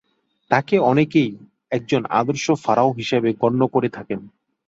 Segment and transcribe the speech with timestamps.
[0.51, 1.31] তাঁকে অনেকেই
[1.71, 4.19] একজন আদর্শ ফারাও হিসেবে গণ্য করে থাকেন।